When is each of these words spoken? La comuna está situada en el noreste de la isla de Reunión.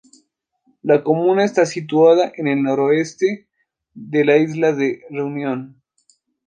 La 0.81 1.03
comuna 1.03 1.43
está 1.45 1.67
situada 1.67 2.31
en 2.35 2.47
el 2.47 2.63
noreste 2.63 3.47
de 3.93 4.25
la 4.25 4.37
isla 4.37 4.73
de 4.73 5.03
Reunión. 5.11 5.79